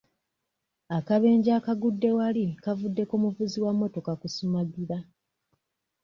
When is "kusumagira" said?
4.21-4.97